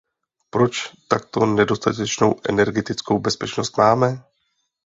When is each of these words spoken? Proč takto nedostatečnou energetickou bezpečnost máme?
Proč 0.49 0.91
takto 1.07 1.45
nedostatečnou 1.45 2.35
energetickou 2.49 3.19
bezpečnost 3.19 3.77
máme? 3.77 4.23